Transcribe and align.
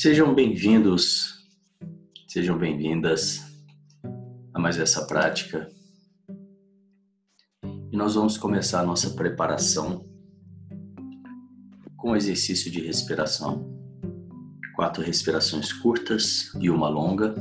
Sejam 0.00 0.32
bem-vindos, 0.32 1.44
sejam 2.28 2.56
bem-vindas 2.56 3.42
a 4.54 4.60
mais 4.60 4.78
essa 4.78 5.04
prática. 5.04 5.68
E 7.64 7.96
nós 7.96 8.14
vamos 8.14 8.38
começar 8.38 8.78
a 8.78 8.86
nossa 8.86 9.10
preparação 9.16 10.04
com 11.96 12.12
o 12.12 12.16
exercício 12.16 12.70
de 12.70 12.80
respiração. 12.80 13.76
Quatro 14.76 15.02
respirações 15.02 15.72
curtas 15.72 16.54
e 16.60 16.70
uma 16.70 16.88
longa. 16.88 17.34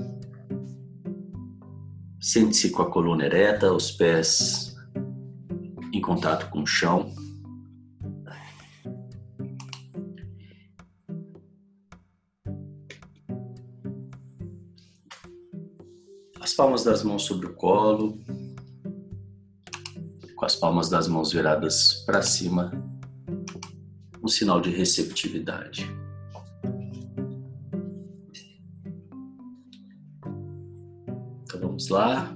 Sente-se 2.19 2.71
com 2.71 2.81
a 2.81 2.89
coluna 2.89 3.23
ereta, 3.23 3.71
os 3.71 3.91
pés 3.91 4.75
em 5.93 6.01
contato 6.01 6.49
com 6.49 6.63
o 6.63 6.65
chão. 6.65 7.13
Palmas 16.57 16.83
das 16.83 17.03
mãos 17.03 17.23
sobre 17.23 17.45
o 17.45 17.53
colo, 17.53 18.19
com 20.35 20.43
as 20.43 20.55
palmas 20.55 20.89
das 20.89 21.07
mãos 21.07 21.31
viradas 21.31 22.03
para 22.03 22.23
cima, 22.23 22.71
um 24.23 24.27
sinal 24.27 24.59
de 24.59 24.71
receptividade. 24.71 25.87
Então 31.43 31.59
vamos 31.61 31.89
lá. 31.89 32.35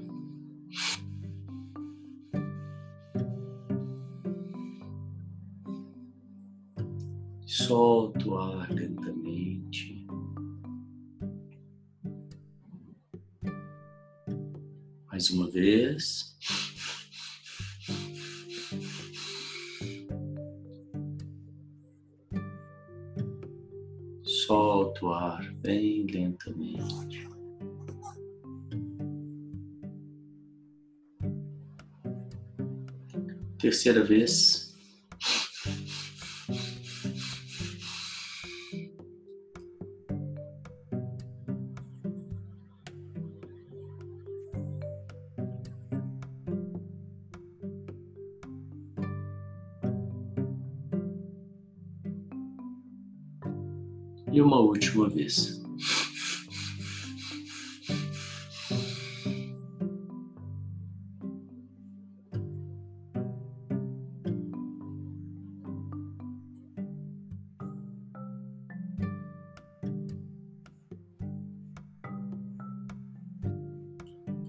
Solta 7.47 8.27
o 8.27 8.37
ar 8.37 8.69
lentamente. 8.69 9.00
Uma 15.31 15.49
vez. 15.49 16.35
Solta 24.23 25.05
o 25.05 25.13
ar 25.13 25.53
bem 25.53 26.05
lentamente. 26.05 27.29
Terceira 33.57 34.03
vez. 34.03 34.70
Uma 54.41 54.59
última 54.59 55.07
vez. 55.07 55.61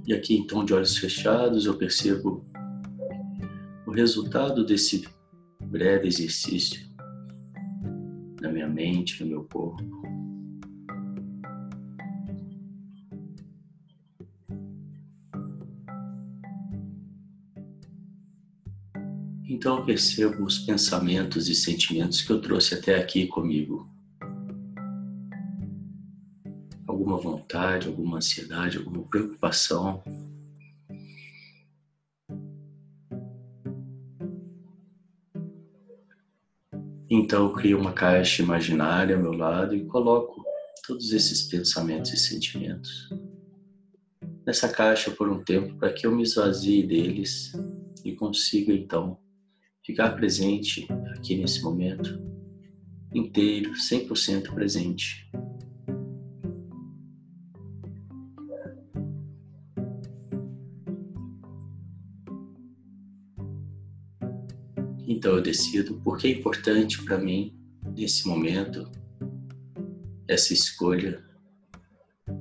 E 0.06 0.14
aqui, 0.14 0.36
então, 0.36 0.64
de 0.64 0.72
olhos 0.72 0.96
fechados, 0.96 1.66
eu 1.66 1.76
percebo 1.76 2.44
o 3.86 3.90
resultado 3.90 4.64
desse 4.64 5.06
breve 5.60 6.08
exercício 6.08 6.91
no 9.20 9.26
meu 9.26 9.44
corpo. 9.44 10.02
Então 19.62 19.84
percebo 19.84 20.44
os 20.44 20.58
pensamentos 20.58 21.48
e 21.48 21.54
sentimentos 21.54 22.22
que 22.22 22.32
eu 22.32 22.40
trouxe 22.40 22.74
até 22.74 22.96
aqui 22.96 23.26
comigo. 23.26 23.88
Alguma 26.86 27.16
vontade, 27.16 27.86
alguma 27.86 28.16
ansiedade, 28.16 28.78
alguma 28.78 29.02
preocupação. 29.04 30.02
Então 37.14 37.44
eu 37.44 37.52
crio 37.52 37.78
uma 37.78 37.92
caixa 37.92 38.42
imaginária 38.42 39.14
ao 39.14 39.22
meu 39.22 39.32
lado 39.32 39.76
e 39.76 39.84
coloco 39.84 40.42
todos 40.86 41.12
esses 41.12 41.42
pensamentos 41.42 42.10
e 42.10 42.16
sentimentos 42.16 43.10
nessa 44.46 44.66
caixa 44.66 45.10
por 45.10 45.28
um 45.28 45.44
tempo 45.44 45.76
para 45.76 45.92
que 45.92 46.06
eu 46.06 46.14
me 46.14 46.22
esvazie 46.22 46.86
deles 46.86 47.52
e 48.02 48.12
consiga 48.12 48.72
então 48.72 49.18
ficar 49.84 50.12
presente 50.12 50.86
aqui 51.14 51.36
nesse 51.36 51.62
momento 51.62 52.18
inteiro, 53.14 53.72
100% 53.72 54.54
presente. 54.54 55.30
Então 65.22 65.36
eu 65.36 65.40
decido 65.40 66.00
porque 66.02 66.26
é 66.26 66.30
importante 66.32 67.00
para 67.04 67.16
mim, 67.16 67.56
nesse 67.96 68.26
momento, 68.26 68.90
essa 70.26 70.52
escolha 70.52 71.24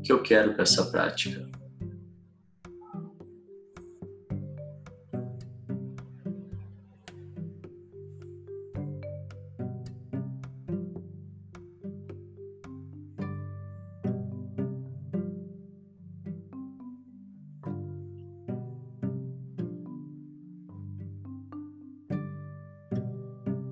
que 0.04 0.12
eu 0.12 0.24
quero 0.24 0.56
com 0.56 0.64
essa 0.64 0.90
prática. 0.90 1.48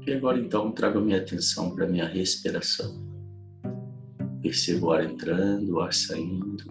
E 0.09 0.13
agora 0.13 0.39
então 0.39 0.71
trago 0.71 0.97
a 0.97 1.01
minha 1.03 1.19
atenção 1.19 1.69
para 1.69 1.85
a 1.85 1.87
minha 1.87 2.07
respiração. 2.07 2.99
Percebo 4.41 4.87
o 4.87 4.91
ar 4.91 5.03
entrando, 5.03 5.75
o 5.75 5.79
ar 5.81 5.93
saindo. 5.93 6.65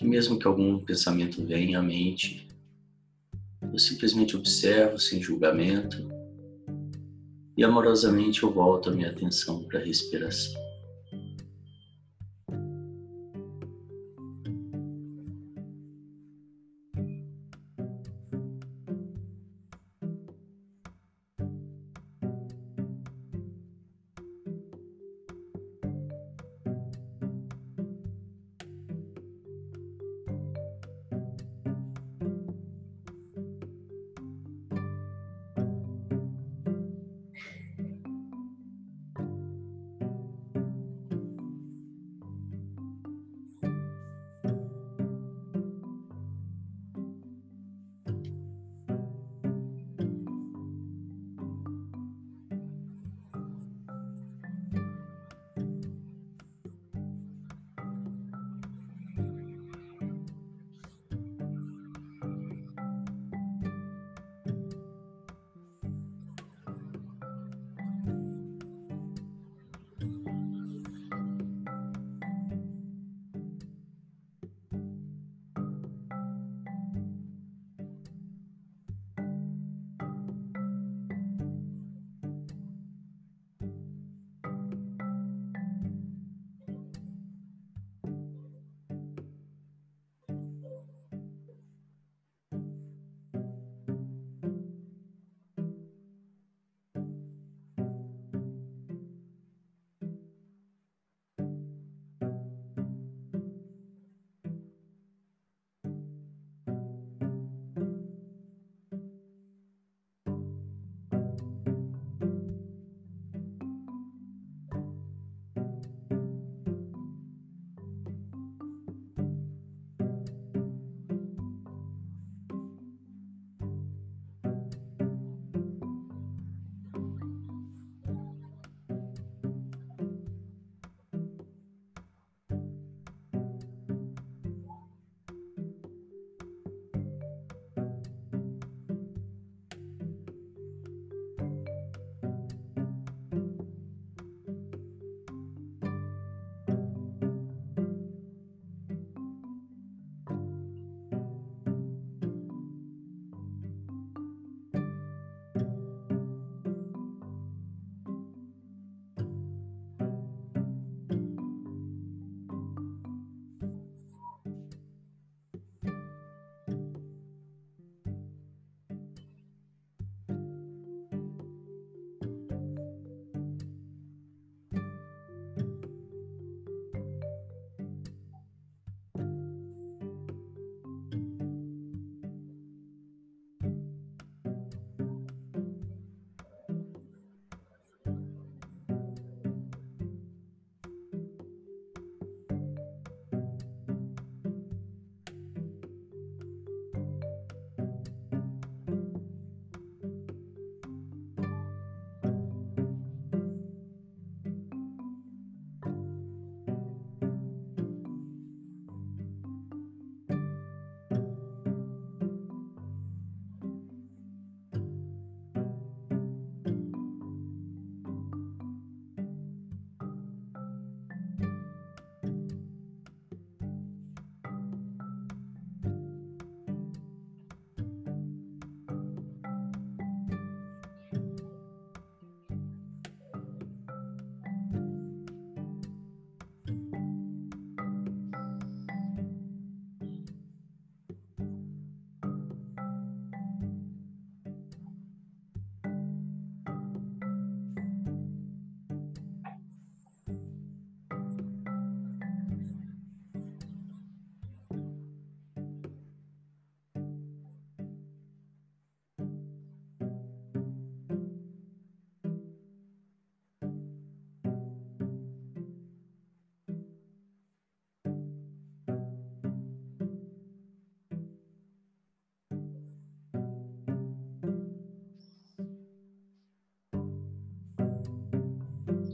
E 0.00 0.04
mesmo 0.04 0.36
que 0.36 0.48
algum 0.48 0.84
pensamento 0.84 1.46
venha 1.46 1.78
à 1.78 1.82
mente, 1.82 2.48
eu 3.72 3.78
simplesmente 3.78 4.36
observo 4.36 4.98
sem 4.98 5.22
julgamento 5.22 6.08
e 7.56 7.62
amorosamente 7.62 8.42
eu 8.42 8.52
volto 8.52 8.90
a 8.90 8.92
minha 8.92 9.10
atenção 9.12 9.62
para 9.62 9.78
a 9.78 9.84
respiração. 9.84 10.60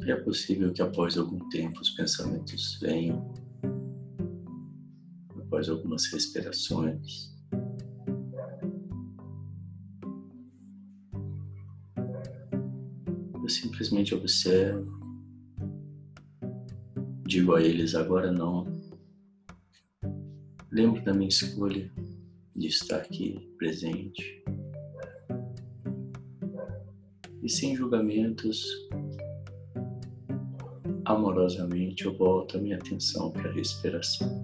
E 0.05 0.11
é 0.11 0.17
possível 0.17 0.71
que 0.71 0.83
após 0.83 1.17
algum 1.17 1.49
tempo 1.49 1.81
os 1.81 1.89
pensamentos 1.91 2.79
venham, 2.79 3.33
após 5.35 5.71
algumas 5.71 6.05
respirações. 6.13 7.33
Eu 13.43 13.49
simplesmente 13.49 14.15
observo, 14.15 14.93
digo 17.27 17.55
a 17.55 17.63
eles 17.63 17.95
agora 17.95 18.31
não. 18.31 18.67
Lembro 20.71 21.03
da 21.03 21.15
minha 21.15 21.29
escolha 21.29 21.91
de 22.55 22.67
estar 22.67 22.99
aqui 22.99 23.51
presente. 23.57 24.45
E 27.43 27.49
sem 27.49 27.75
julgamentos, 27.75 28.65
amorosamente 31.05 32.05
eu 32.05 32.17
volto 32.17 32.57
a 32.57 32.61
minha 32.61 32.77
atenção 32.77 33.31
para 33.31 33.49
a 33.49 33.53
respiração. 33.53 34.44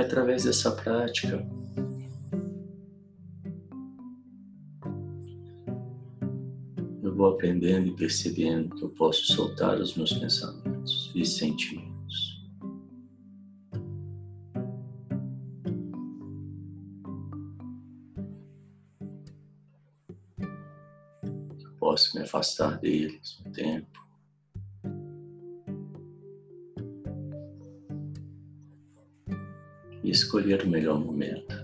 E 0.00 0.02
através 0.02 0.44
dessa 0.44 0.70
prática, 0.70 1.46
eu 7.02 7.14
vou 7.14 7.34
aprendendo 7.34 7.88
e 7.88 7.94
percebendo 7.94 8.74
que 8.76 8.82
eu 8.82 8.88
posso 8.88 9.26
soltar 9.34 9.78
os 9.78 9.94
meus 9.94 10.14
pensamentos 10.14 11.12
e 11.14 11.22
sentimentos. 11.26 12.48
Eu 21.62 21.72
posso 21.78 22.16
me 22.16 22.22
afastar 22.22 22.78
deles 22.78 23.38
um 23.44 23.52
tempo. 23.52 23.89
Escolher 30.30 30.62
o 30.62 30.68
melhor 30.68 31.00
momento. 31.00 31.59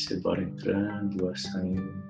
Perceba 0.00 0.40
entrando, 0.40 1.28
ar 1.28 1.36
saindo. 1.36 2.02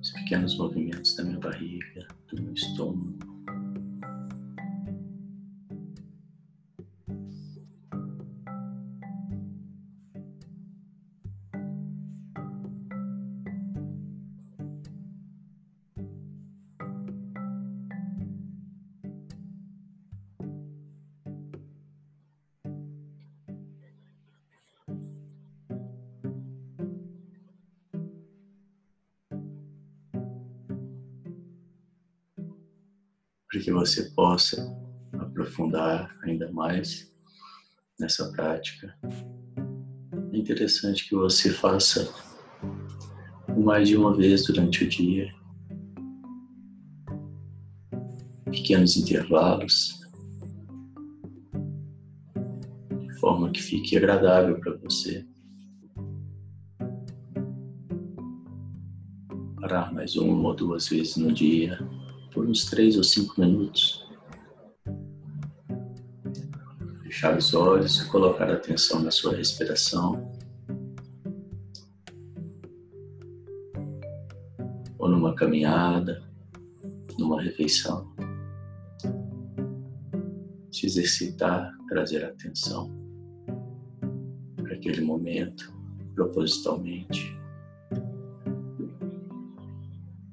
Os 0.00 0.10
pequenos 0.12 0.56
movimentos 0.56 1.14
da 1.16 1.24
minha 1.24 1.38
barriga, 1.38 2.08
do 2.32 2.42
meu 2.42 2.54
estômago. 2.54 3.13
Para 33.54 33.62
que 33.62 33.70
você 33.70 34.10
possa 34.16 34.76
aprofundar 35.12 36.12
ainda 36.24 36.50
mais 36.50 37.08
nessa 38.00 38.32
prática. 38.32 38.92
É 40.32 40.36
interessante 40.36 41.08
que 41.08 41.14
você 41.14 41.52
faça 41.52 42.12
mais 43.56 43.88
de 43.88 43.96
uma 43.96 44.12
vez 44.16 44.44
durante 44.44 44.82
o 44.82 44.88
dia, 44.88 45.32
pequenos 48.50 48.96
intervalos, 48.96 50.00
de 52.90 53.20
forma 53.20 53.52
que 53.52 53.62
fique 53.62 53.96
agradável 53.96 54.58
para 54.58 54.76
você. 54.78 55.24
Parar 59.60 59.94
mais 59.94 60.16
uma 60.16 60.48
ou 60.48 60.56
duas 60.56 60.88
vezes 60.88 61.16
no 61.16 61.32
dia, 61.32 61.78
por 62.34 62.46
uns 62.46 62.64
três 62.66 62.96
ou 62.96 63.04
cinco 63.04 63.40
minutos. 63.40 64.04
fechar 67.14 67.38
os 67.38 67.54
olhos 67.54 68.00
e 68.00 68.08
colocar 68.08 68.50
atenção 68.50 69.00
na 69.00 69.10
sua 69.10 69.36
respiração. 69.36 70.32
Ou 74.98 75.08
numa 75.08 75.32
caminhada, 75.36 76.22
numa 77.16 77.40
refeição. 77.40 78.12
Se 80.72 80.86
exercitar, 80.86 81.72
trazer 81.88 82.24
atenção 82.24 82.90
para 84.56 84.74
aquele 84.74 85.00
momento, 85.00 85.72
propositalmente. 86.16 87.38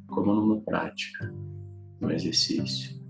Como 0.08 0.34
numa 0.34 0.60
prática, 0.62 1.32
exercício. 2.14 3.02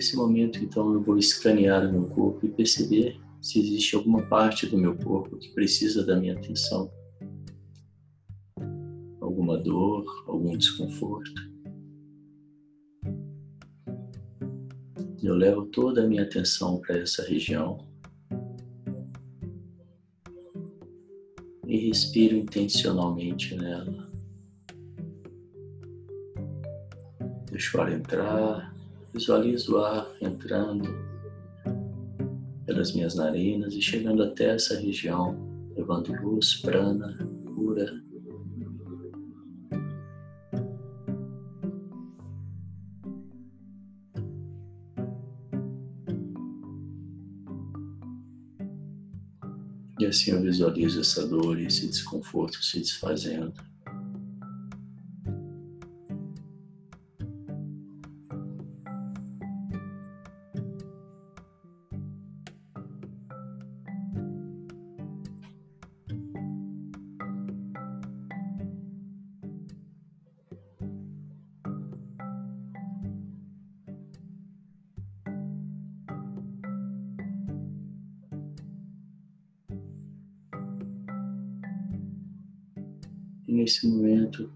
nesse 0.00 0.16
momento, 0.16 0.58
então, 0.64 0.94
eu 0.94 1.02
vou 1.02 1.18
escanear 1.18 1.86
o 1.86 1.92
meu 1.92 2.04
corpo 2.06 2.46
e 2.46 2.48
perceber 2.48 3.20
se 3.38 3.58
existe 3.60 3.94
alguma 3.94 4.22
parte 4.22 4.66
do 4.66 4.78
meu 4.78 4.96
corpo 4.96 5.36
que 5.36 5.50
precisa 5.50 6.04
da 6.04 6.16
minha 6.16 6.32
atenção. 6.32 6.90
Alguma 9.20 9.58
dor, 9.58 10.24
algum 10.26 10.56
desconforto. 10.56 11.50
Eu 15.22 15.34
levo 15.34 15.66
toda 15.66 16.02
a 16.02 16.06
minha 16.06 16.22
atenção 16.22 16.80
para 16.80 16.98
essa 16.98 17.22
região 17.22 17.89
respiro 21.90 22.36
intencionalmente 22.36 23.56
nela. 23.56 24.08
Deixo 27.50 27.76
o 27.76 27.80
ar 27.80 27.92
entrar 27.92 28.70
Visualizo 29.12 29.74
o 29.74 29.78
ar 29.78 30.08
entrando 30.20 30.88
pelas 32.64 32.92
minhas 32.92 33.16
narinas 33.16 33.74
e 33.74 33.82
chegando 33.82 34.22
até 34.22 34.54
essa 34.54 34.78
região, 34.78 35.36
levando 35.76 36.12
luz, 36.22 36.54
prana, 36.62 37.18
assim 50.10 50.32
eu 50.32 50.42
visualizo 50.42 51.00
essa 51.00 51.26
dor 51.26 51.58
e 51.58 51.66
esse 51.66 51.86
desconforto 51.86 52.62
se 52.62 52.78
desfazendo. 52.78 53.54
E 83.50 83.52
nesse 83.52 83.84
momento, 83.84 84.48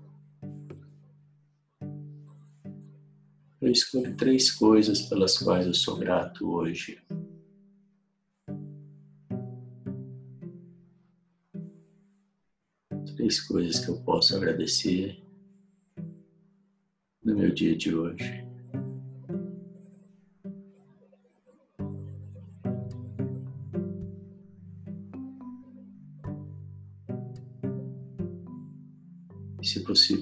eu 3.60 3.72
escolho 3.72 4.16
três 4.16 4.52
coisas 4.52 5.02
pelas 5.08 5.36
quais 5.36 5.66
eu 5.66 5.74
sou 5.74 5.98
grato 5.98 6.48
hoje. 6.48 7.02
Três 13.16 13.40
coisas 13.40 13.84
que 13.84 13.90
eu 13.90 14.00
posso 14.04 14.36
agradecer 14.36 15.20
no 17.20 17.34
meu 17.34 17.52
dia 17.52 17.76
de 17.76 17.92
hoje. 17.92 18.53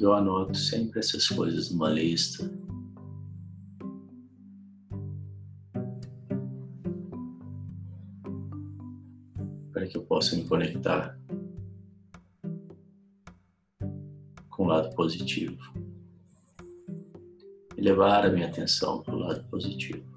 Eu 0.04 0.12
anoto 0.12 0.56
sempre 0.56 0.98
essas 0.98 1.28
coisas 1.28 1.70
numa 1.70 1.90
lista. 1.90 2.50
Para 9.72 9.86
que 9.86 9.96
eu 9.96 10.02
possa 10.02 10.36
me 10.36 10.44
conectar 10.44 11.18
com 14.50 14.64
o 14.64 14.66
lado 14.66 14.94
positivo 14.94 15.58
e 17.76 17.80
levar 17.80 18.26
a 18.26 18.30
minha 18.30 18.48
atenção 18.48 19.02
para 19.02 19.14
o 19.14 19.18
lado 19.18 19.44
positivo. 19.48 20.12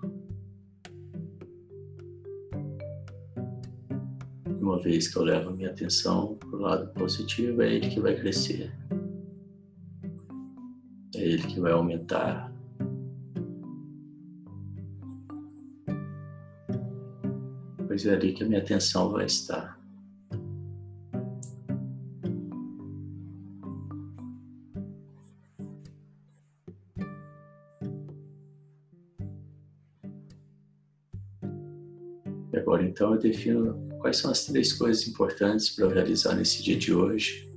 uma 4.62 4.80
vez 4.80 5.08
que 5.08 5.18
eu 5.18 5.24
levo 5.24 5.50
a 5.50 5.54
minha 5.54 5.70
atenção 5.70 6.36
para 6.38 6.50
o 6.50 6.60
lado 6.60 6.94
positivo, 6.94 7.62
é 7.62 7.72
ele 7.72 7.88
que 7.88 8.00
vai 8.00 8.16
crescer 8.16 8.74
ele 11.22 11.44
que 11.48 11.60
vai 11.60 11.72
aumentar. 11.72 12.52
Pois 17.88 18.06
é 18.06 18.14
ali 18.14 18.34
que 18.34 18.44
a 18.44 18.48
minha 18.48 18.60
atenção 18.60 19.12
vai 19.12 19.26
estar. 19.26 19.80
E 32.52 32.58
agora 32.58 32.84
então 32.84 33.14
eu 33.14 33.20
defino 33.20 33.88
quais 34.00 34.18
são 34.18 34.32
as 34.32 34.46
três 34.46 34.74
coisas 34.74 35.08
importantes 35.08 35.70
para 35.70 35.86
eu 35.86 35.90
realizar 35.90 36.36
nesse 36.36 36.62
dia 36.64 36.78
de 36.78 36.94
hoje. 36.94 37.55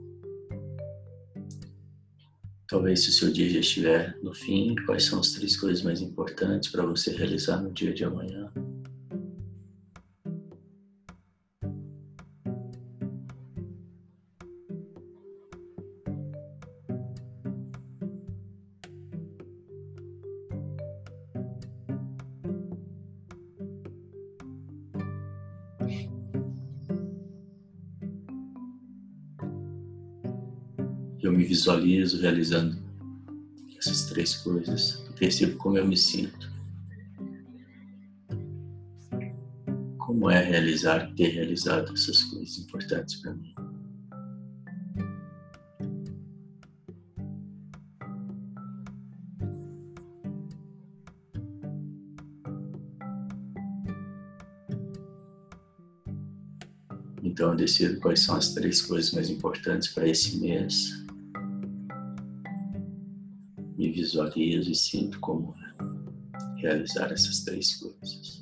Talvez 2.88 3.04
se 3.04 3.10
o 3.10 3.12
seu 3.12 3.30
dia 3.30 3.50
já 3.50 3.60
estiver 3.60 4.16
no 4.22 4.32
fim, 4.32 4.74
quais 4.86 5.04
são 5.04 5.20
as 5.20 5.32
três 5.32 5.58
coisas 5.58 5.82
mais 5.82 6.00
importantes 6.00 6.70
para 6.70 6.86
você 6.86 7.14
realizar 7.14 7.60
no 7.60 7.70
dia 7.70 7.92
de 7.92 8.02
amanhã? 8.02 8.50
Realizando 32.14 32.76
essas 33.78 34.06
três 34.06 34.36
coisas. 34.36 35.04
Percebo 35.18 35.56
como 35.56 35.78
eu 35.78 35.86
me 35.86 35.96
sinto. 35.96 36.50
Como 39.98 40.30
é 40.30 40.42
realizar, 40.42 41.12
ter 41.14 41.28
realizado 41.28 41.92
essas 41.92 42.22
coisas 42.24 42.58
importantes 42.58 43.16
para 43.16 43.34
mim. 43.34 43.54
Então 57.22 57.50
eu 57.50 57.56
decido 57.56 58.00
quais 58.00 58.20
são 58.20 58.34
as 58.34 58.52
três 58.52 58.82
coisas 58.82 59.12
mais 59.12 59.30
importantes 59.30 59.88
para 59.88 60.08
esse 60.08 60.38
mês. 60.38 61.07
Me 63.88 63.94
visualizo 63.94 64.70
e 64.70 64.74
sinto 64.74 65.18
como 65.18 65.54
realizar 66.58 67.10
essas 67.10 67.40
três 67.40 67.74
coisas. 67.76 68.37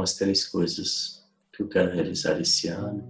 As 0.00 0.14
três 0.14 0.46
coisas 0.46 1.24
que 1.52 1.62
eu 1.62 1.68
quero 1.68 1.92
realizar 1.92 2.40
esse 2.40 2.68
ano. 2.68 3.02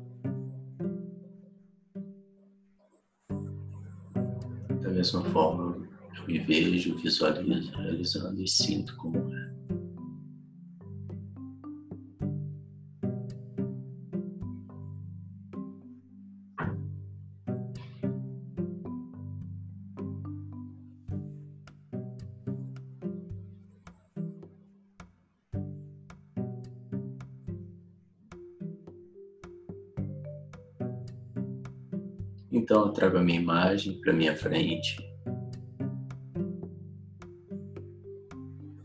Da 4.81 4.89
mesma 4.89 5.23
forma, 5.25 5.87
eu 6.17 6.27
me 6.27 6.39
vejo, 6.39 6.97
visualizo, 6.97 7.73
realizando 7.73 8.43
e 8.43 8.49
sinto 8.49 8.97
como 8.97 9.19
é. 9.35 9.38
Então 32.51 32.87
eu 32.87 32.93
trago 32.93 33.19
a 33.19 33.23
minha 33.23 33.41
imagem 33.41 34.01
para 34.01 34.13
minha 34.13 34.35
frente. 34.35 34.97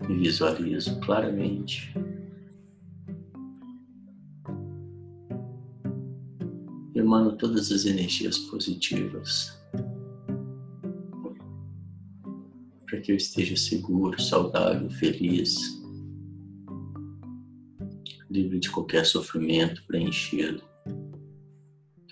E 0.09 0.13
visualizo 0.15 0.99
claramente. 0.99 1.93
Emano 6.93 7.37
todas 7.37 7.71
as 7.71 7.85
energias 7.85 8.37
positivas. 8.37 9.57
Para 12.85 12.99
que 12.99 13.13
eu 13.13 13.15
esteja 13.15 13.55
seguro, 13.55 14.21
saudável, 14.21 14.89
feliz, 14.91 15.55
livre 18.29 18.59
de 18.59 18.69
qualquer 18.69 19.05
sofrimento, 19.05 19.83
preenchido 19.87 20.72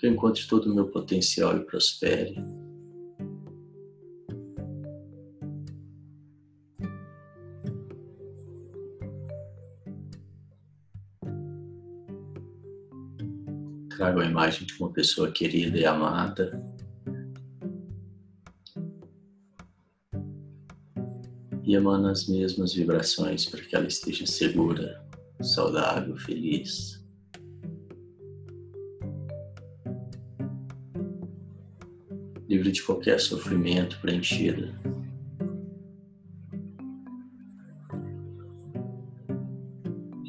que 0.02 0.08
eu 0.08 0.12
encontre 0.12 0.44
todo 0.48 0.68
o 0.68 0.74
meu 0.74 0.88
potencial 0.88 1.56
e 1.56 1.60
prospere. 1.60 2.34
Trago 13.96 14.18
a 14.18 14.24
imagem 14.24 14.66
de 14.66 14.74
uma 14.80 14.92
pessoa 14.92 15.30
querida 15.30 15.78
e 15.78 15.86
amada. 15.86 16.60
E 21.62 21.76
emana 21.76 22.10
as 22.10 22.26
mesmas 22.26 22.74
vibrações 22.74 23.46
para 23.46 23.60
que 23.60 23.76
ela 23.76 23.86
esteja 23.86 24.26
segura, 24.26 25.00
saudável, 25.40 26.16
feliz. 26.16 27.01
Livre 32.62 32.70
de 32.70 32.82
qualquer 32.82 33.20
sofrimento, 33.20 33.98
preenchida. 34.00 34.72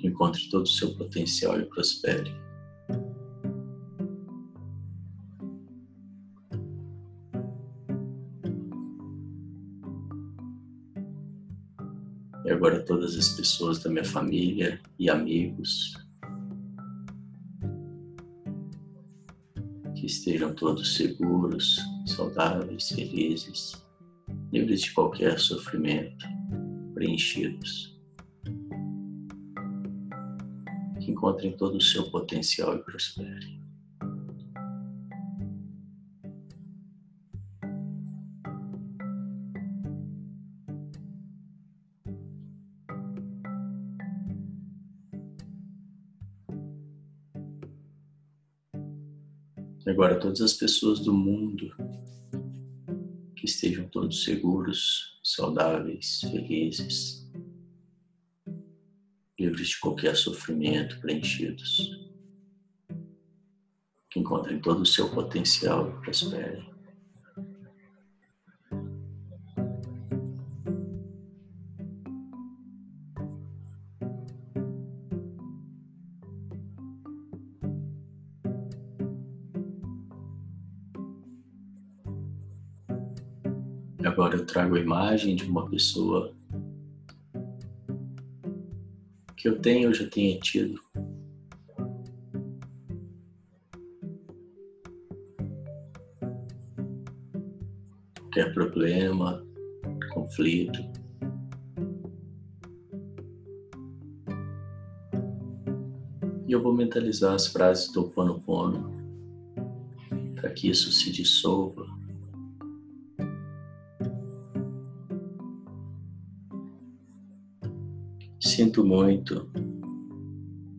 Encontre 0.03 0.49
todo 0.49 0.63
o 0.63 0.67
seu 0.67 0.95
potencial 0.95 1.59
e 1.59 1.65
prospere. 1.65 2.31
E 12.45 12.51
agora 12.51 12.83
todas 12.83 13.15
as 13.15 13.29
pessoas 13.29 13.81
da 13.81 13.89
minha 13.89 14.03
família 14.03 14.81
e 14.99 15.09
amigos 15.09 15.93
que 19.95 20.05
estejam 20.05 20.53
todos 20.53 20.95
seguros, 20.95 21.92
saudáveis, 22.05 22.89
felizes, 22.89 23.85
livres 24.51 24.81
de 24.81 24.91
qualquer 24.93 25.39
sofrimento, 25.39 26.25
preenchidos. 26.93 27.97
Que 30.99 31.11
encontrem 31.11 31.55
todo 31.57 31.77
o 31.77 31.81
seu 31.81 32.09
potencial 32.11 32.75
e 32.75 32.83
prosperem. 32.83 33.62
Agora, 49.93 50.19
todas 50.19 50.41
as 50.41 50.53
pessoas 50.53 51.01
do 51.01 51.13
mundo 51.13 51.69
que 53.35 53.45
estejam 53.45 53.87
todos 53.89 54.23
seguros, 54.23 55.19
saudáveis, 55.23 56.21
felizes, 56.21 57.29
livres 59.39 59.67
de 59.67 59.79
qualquer 59.79 60.15
sofrimento, 60.15 60.99
preenchidos, 60.99 61.95
que 64.09 64.19
encontrem 64.19 64.59
todo 64.59 64.81
o 64.81 64.85
seu 64.85 65.11
potencial 65.11 65.87
e 65.87 66.01
prosperem. 66.01 66.72
Agora 84.05 84.35
eu 84.35 84.45
trago 84.45 84.75
a 84.75 84.79
imagem 84.79 85.35
de 85.35 85.45
uma 85.45 85.69
pessoa 85.69 86.35
que 89.37 89.47
eu 89.47 89.59
tenho 89.59 89.87
ou 89.87 89.93
já 89.93 90.07
tenha 90.07 90.37
tido. 90.39 90.79
Qualquer 98.19 98.53
problema, 98.53 99.45
conflito. 100.13 100.79
E 106.47 106.51
eu 106.51 106.61
vou 106.61 106.73
mentalizar 106.73 107.33
as 107.33 107.47
frases 107.47 107.91
do 107.91 108.09
Pono 108.09 108.39
Pono 108.41 108.91
para 110.35 110.49
que 110.51 110.69
isso 110.69 110.91
se 110.91 111.11
dissolva 111.11 111.82
Sinto 118.55 118.85
muito, 118.85 119.49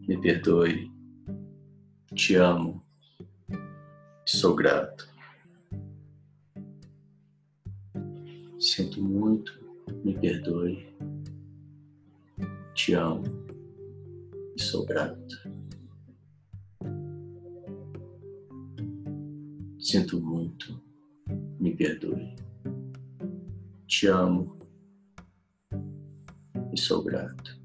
me 0.07 0.17
perdoe, 0.21 0.93
te 2.15 2.37
amo, 2.37 2.81
sou 4.25 4.55
grato. 4.55 5.09
Sinto 8.61 9.03
muito, 9.03 9.53
me 10.05 10.15
perdoe, 10.15 10.87
te 12.77 12.95
amo. 12.95 13.25
E 14.57 14.63
sou 14.63 14.87
grato. 14.87 15.37
Sinto 19.81 20.21
muito, 20.21 20.81
me 21.59 21.75
perdoe, 21.75 22.37
te 23.89 24.07
amo. 24.07 24.57
E 26.73 26.81
sou 26.81 27.03
grato. 27.03 27.64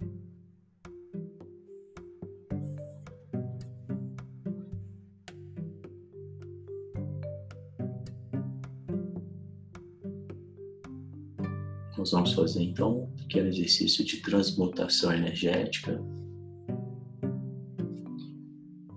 Nós 12.00 12.12
vamos 12.12 12.32
fazer 12.32 12.64
então 12.64 13.02
um 13.04 13.08
pequeno 13.08 13.50
exercício 13.50 14.06
de 14.06 14.22
transmutação 14.22 15.12
energética. 15.12 16.02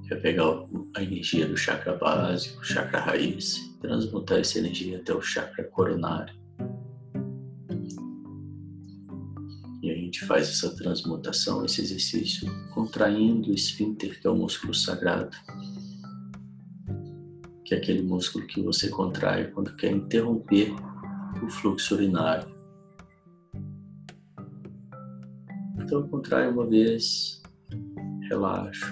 Vai 0.08 0.20
pegar 0.20 0.68
a 0.94 1.02
energia 1.02 1.48
do 1.48 1.56
chakra 1.56 1.96
básico, 1.96 2.64
chakra 2.64 3.00
raiz, 3.00 3.58
transmutar 3.80 4.38
essa 4.38 4.60
energia 4.60 4.98
até 4.98 5.12
o 5.12 5.20
chakra 5.20 5.64
coronário. 5.64 6.32
E 9.82 9.90
a 9.90 9.94
gente 9.96 10.24
faz 10.24 10.48
essa 10.48 10.72
transmutação, 10.76 11.64
esse 11.64 11.80
exercício, 11.80 12.48
contraindo 12.72 13.50
o 13.50 13.54
esfíncter, 13.54 14.20
que 14.20 14.28
é 14.28 14.30
o 14.30 14.36
músculo 14.36 14.72
sagrado, 14.72 15.36
que 17.64 17.74
é 17.74 17.78
aquele 17.78 18.02
músculo 18.02 18.46
que 18.46 18.62
você 18.62 18.88
contrai 18.88 19.50
quando 19.50 19.74
quer 19.74 19.90
interromper 19.90 20.72
o 21.42 21.50
fluxo 21.50 21.96
urinário. 21.96 22.51
Então, 25.92 26.09
contrai 26.09 26.48
uma 26.48 26.66
vez, 26.66 27.42
relaxa. 28.31 28.87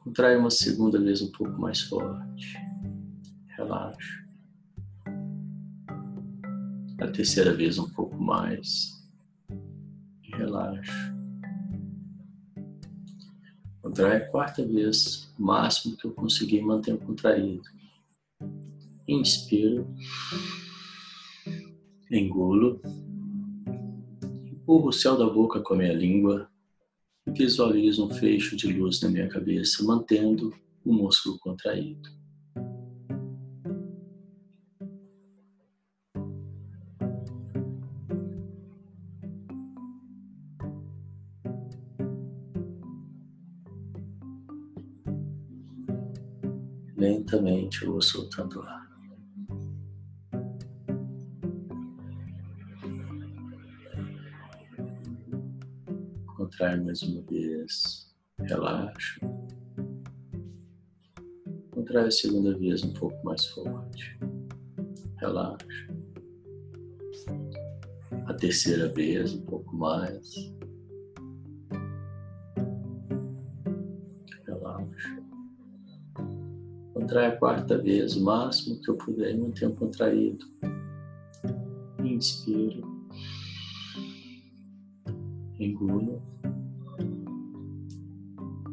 Contrai 0.00 0.36
uma 0.36 0.50
segunda 0.50 1.00
vez 1.00 1.22
um 1.22 1.30
pouco 1.30 1.56
mais 1.60 1.82
forte, 1.82 2.58
relaxa. 3.56 4.26
A 7.00 7.06
terceira 7.06 7.54
vez 7.54 7.78
um 7.78 7.88
pouco 7.90 8.20
mais, 8.20 9.00
relaxa. 10.34 11.14
Contrai 13.80 14.16
a 14.16 14.28
quarta 14.28 14.66
vez, 14.66 15.32
o 15.38 15.44
máximo 15.44 15.96
que 15.96 16.08
eu 16.08 16.12
conseguir 16.14 16.62
manter 16.62 16.98
contraído. 16.98 17.62
Inspiro, 19.06 19.86
engulo 22.10 22.80
empurro 24.70 24.90
o 24.90 24.92
céu 24.92 25.18
da 25.18 25.28
boca 25.28 25.60
com 25.60 25.74
a 25.74 25.78
minha 25.78 25.92
língua 25.92 26.48
e 27.26 27.32
visualizo 27.32 28.06
um 28.06 28.14
fecho 28.14 28.54
de 28.54 28.72
luz 28.72 29.00
na 29.00 29.08
minha 29.08 29.28
cabeça, 29.28 29.82
mantendo 29.82 30.54
o 30.84 30.92
músculo 30.92 31.36
contraído. 31.40 32.08
Lentamente 46.96 47.82
eu 47.82 47.90
vou 47.90 48.02
soltando 48.02 48.62
ar. 48.62 48.89
Contrai 56.60 56.78
mais 56.78 57.02
uma 57.02 57.22
vez, 57.22 58.14
relaxa. 58.38 59.18
Contrai 61.70 62.06
a 62.06 62.10
segunda 62.10 62.56
vez 62.58 62.84
um 62.84 62.92
pouco 62.92 63.16
mais 63.24 63.46
forte, 63.46 64.18
relaxa. 65.16 65.94
A 68.26 68.34
terceira 68.34 68.92
vez 68.92 69.32
um 69.32 69.42
pouco 69.46 69.74
mais, 69.74 70.34
relaxa. 74.46 75.22
Contrai 76.92 77.26
a 77.26 77.36
quarta 77.38 77.78
vez, 77.78 78.16
o 78.16 78.24
máximo 78.24 78.78
que 78.82 78.90
eu 78.90 78.98
puder, 78.98 79.34
mantenha 79.38 79.70
contraído. 79.70 80.44
Inspiro. 82.04 82.82
Engulo 85.58 86.29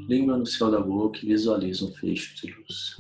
língua 0.08 0.38
no 0.38 0.46
céu 0.46 0.72
da 0.72 0.80
boca 0.80 1.20
e 1.22 1.28
visualiza 1.28 1.86
um 1.86 1.92
fecho 1.92 2.34
de 2.36 2.54
luz. 2.54 2.98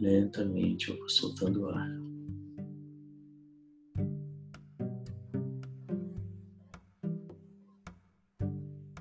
Lentamente 0.00 0.90
eu 0.90 0.96
vou 0.96 1.08
soltando 1.08 1.68
ar. 1.68 1.96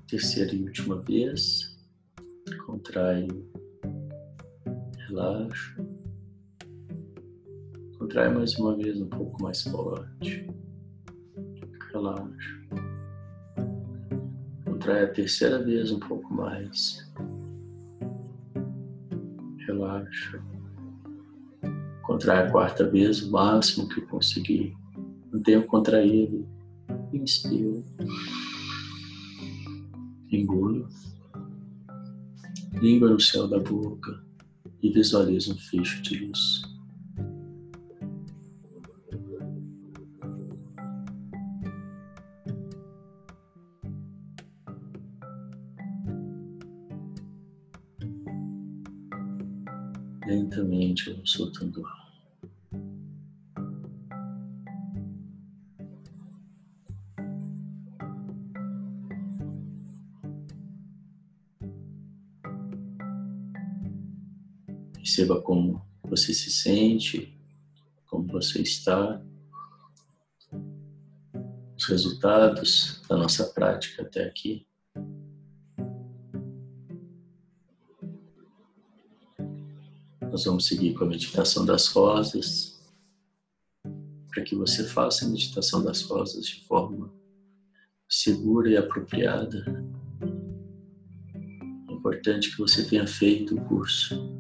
Terceira 0.08 0.56
e 0.56 0.64
última 0.64 1.00
vez, 1.02 1.78
contraio 2.66 3.55
relaxa. 5.08 5.76
Contrai 7.98 8.34
mais 8.34 8.58
uma 8.58 8.76
vez 8.76 9.00
um 9.02 9.08
pouco 9.08 9.41
mais 9.41 9.63
forte. 9.63 10.48
Relaxa. 11.91 12.68
Contrai 14.65 15.04
a 15.04 15.13
terceira 15.13 15.63
vez 15.63 15.91
um 15.91 16.00
pouco 16.00 16.34
mais. 16.34 17.12
Relaxa. 19.68 20.44
Contrai 22.04 22.48
a 22.48 22.52
quarta 22.52 22.89
vez 22.89 23.22
o 23.24 23.32
máximo 23.32 23.88
que 23.89 24.02
conseguir. 24.02 24.76
Mantenha 25.32 25.62
contraído. 25.62 26.48
Inspiro. 27.13 27.84
Engulo. 30.32 30.88
Língua 32.74 33.10
no 33.10 33.20
céu 33.20 33.48
da 33.48 33.60
boca 33.60 34.25
e 34.86 34.89
visualize 34.91 35.52
um 35.52 35.58
fecho 35.58 36.00
de 36.04 36.19
luz. 36.19 36.62
Lentamente 50.28 51.12
vou 51.13 51.26
soltando 51.26 51.84
ar. 51.84 52.05
Perceba 65.15 65.41
como 65.41 65.82
você 66.04 66.34
se 66.34 66.51
sente, 66.51 67.34
como 68.06 68.28
você 68.28 68.62
está, 68.62 69.23
os 71.78 71.86
resultados 71.86 73.01
da 73.08 73.15
nossa 73.15 73.45
prática 73.45 74.01
até 74.01 74.25
aqui. 74.25 74.67
Nós 80.30 80.43
vamos 80.43 80.67
seguir 80.67 80.93
com 80.95 81.06
a 81.06 81.08
meditação 81.08 81.65
das 81.65 81.88
rosas, 81.88 82.78
para 84.30 84.43
que 84.43 84.54
você 84.54 84.84
faça 84.84 85.23
a 85.23 85.30
meditação 85.30 85.82
das 85.82 86.01
rosas 86.01 86.45
de 86.45 86.60
forma 86.65 87.10
segura 88.10 88.69
e 88.69 88.75
apropriada. 88.75 89.63
É 91.89 91.93
importante 91.93 92.51
que 92.51 92.58
você 92.58 92.84
tenha 92.84 93.08
feito 93.08 93.56
o 93.56 93.63
curso 93.63 94.35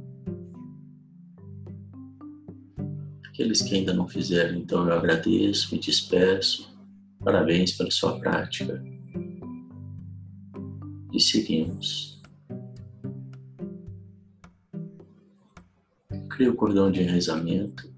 Aqueles 3.35 3.61
que 3.61 3.75
ainda 3.75 3.93
não 3.93 4.07
fizeram, 4.07 4.57
então 4.57 4.87
eu 4.87 4.93
agradeço, 4.93 5.75
me 5.75 5.81
despeço. 5.81 6.73
Parabéns 7.21 7.73
pela 7.73 7.91
sua 7.91 8.17
prática. 8.17 8.81
E 11.11 11.19
seguimos. 11.19 12.21
Cria 16.29 16.49
o 16.49 16.55
cordão 16.55 16.89
de 16.89 17.01
enraizamento. 17.01 17.93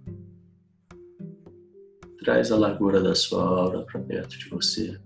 Traz 2.17 2.51
a 2.51 2.57
largura 2.57 2.99
da 2.99 3.13
sua 3.13 3.43
aura 3.43 3.83
para 3.83 4.01
perto 4.01 4.39
de 4.39 4.49
você. 4.49 4.99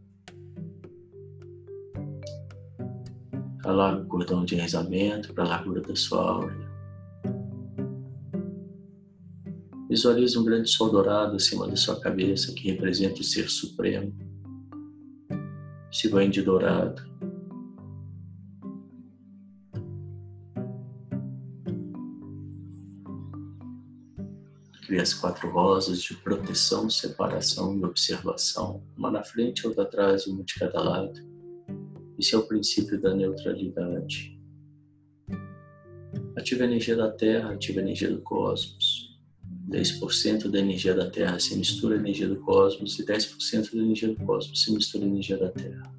Alarga 3.65 4.01
o 4.01 4.07
cordão 4.07 4.45
de 4.45 4.55
enraizamento 4.55 5.33
para 5.33 5.43
a 5.43 5.47
largura 5.47 5.81
da 5.81 5.93
sua 5.93 6.21
aura. 6.21 6.70
Visualize 9.91 10.39
um 10.39 10.45
grande 10.45 10.69
sol 10.69 10.89
dourado 10.89 11.35
acima 11.35 11.67
da 11.67 11.75
sua 11.75 11.99
cabeça 11.99 12.53
que 12.53 12.71
representa 12.71 13.19
o 13.19 13.23
Ser 13.25 13.49
Supremo. 13.49 14.15
Se 15.91 16.07
banhe 16.07 16.29
de 16.29 16.41
dourado. 16.41 17.11
cria 24.85 25.01
as 25.01 25.13
quatro 25.13 25.49
rosas 25.49 26.01
de 26.01 26.13
proteção, 26.15 26.89
separação 26.89 27.77
e 27.77 27.83
observação, 27.83 28.83
uma 28.97 29.11
na 29.11 29.23
frente, 29.23 29.65
outra 29.65 29.83
atrás, 29.83 30.25
uma 30.25 30.43
de 30.43 30.53
cada 30.55 30.81
lado. 30.81 31.19
Esse 32.17 32.35
é 32.35 32.37
o 32.37 32.47
princípio 32.47 32.99
da 32.99 33.13
neutralidade. 33.13 34.37
Ativa 36.37 36.63
a 36.63 36.67
energia 36.67 36.95
da 36.95 37.09
Terra, 37.09 37.53
ativa 37.53 37.79
a 37.79 37.83
energia 37.83 38.09
do 38.09 38.21
cosmos. 38.21 39.10
10% 39.71 40.49
da 40.49 40.59
energia 40.59 40.93
da 40.93 41.09
Terra 41.09 41.39
se 41.39 41.55
mistura 41.55 41.95
à 41.95 41.97
energia 41.97 42.27
do 42.27 42.35
cosmos 42.41 42.99
e 42.99 43.05
10% 43.05 43.73
da 43.73 43.81
energia 43.81 44.09
do 44.09 44.25
cosmos 44.25 44.61
se 44.61 44.71
mistura 44.73 45.05
à 45.05 45.07
energia 45.07 45.37
da 45.37 45.49
Terra. 45.49 45.95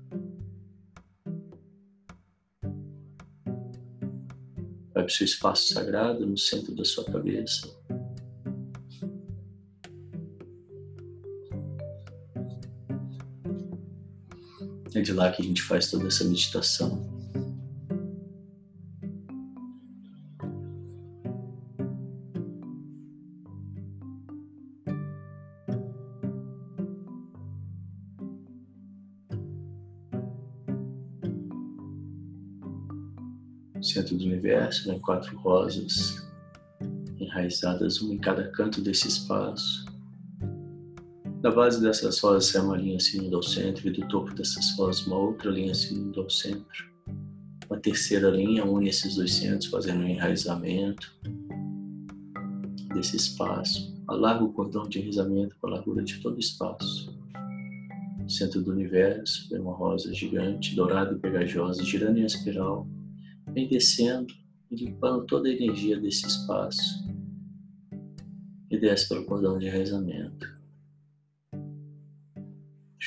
Vai 4.92 5.04
para 5.04 5.06
o 5.06 5.10
seu 5.10 5.24
espaço 5.24 5.72
sagrado 5.72 6.26
no 6.26 6.36
centro 6.36 6.74
da 6.74 6.84
sua 6.84 7.04
cabeça. 7.04 7.74
É 14.94 15.00
de 15.00 15.14
lá 15.14 15.32
que 15.32 15.40
a 15.40 15.44
gente 15.44 15.62
faz 15.62 15.90
toda 15.90 16.06
essa 16.08 16.22
meditação. 16.24 17.11
Universo, 34.42 34.88
né? 34.88 34.98
quatro 35.00 35.36
rosas 35.38 36.26
enraizadas, 37.18 38.00
uma 38.02 38.14
em 38.14 38.18
cada 38.18 38.48
canto 38.50 38.80
desse 38.80 39.06
espaço. 39.06 39.86
Da 41.40 41.50
base 41.50 41.80
dessas 41.80 42.18
rosas 42.20 42.54
é 42.54 42.60
uma 42.60 42.76
linha 42.76 42.98
se 42.98 43.18
unindo 43.18 43.36
ao 43.36 43.42
centro, 43.42 43.86
e 43.88 43.92
do 43.92 44.06
topo 44.08 44.34
dessas 44.34 44.76
rosas 44.76 45.06
uma 45.06 45.16
outra 45.16 45.50
linha 45.50 45.74
se 45.74 45.94
unindo 45.94 46.20
ao 46.20 46.30
centro. 46.30 46.90
Uma 47.70 47.78
terceira 47.78 48.30
linha 48.30 48.64
une 48.64 48.88
esses 48.88 49.14
dois 49.14 49.32
centros, 49.32 49.66
fazendo 49.66 50.00
um 50.00 50.08
enraizamento 50.08 51.12
desse 52.94 53.16
espaço. 53.16 53.92
Alarga 54.08 54.44
o 54.44 54.52
cordão 54.52 54.88
de 54.88 54.98
enraizamento 54.98 55.56
para 55.60 55.70
a 55.70 55.74
largura 55.74 56.02
de 56.02 56.20
todo 56.20 56.36
o 56.36 56.40
espaço. 56.40 57.16
No 58.18 58.30
centro 58.30 58.60
do 58.60 58.72
universo, 58.72 59.48
vem 59.50 59.60
uma 59.60 59.74
rosa 59.74 60.12
gigante, 60.12 60.76
dourada 60.76 61.14
e 61.14 61.18
pegajosa, 61.18 61.82
girando 61.82 62.18
em 62.18 62.24
espiral, 62.24 62.86
vem 63.52 63.68
descendo 63.68 64.32
e 64.70 64.76
limpando 64.76 65.26
toda 65.26 65.48
a 65.48 65.52
energia 65.52 65.98
desse 65.98 66.26
espaço 66.26 67.04
e 68.70 68.78
desce 68.78 69.08
pelo 69.08 69.24
cordão 69.26 69.58
de 69.58 69.66
enraizamento 69.66 70.62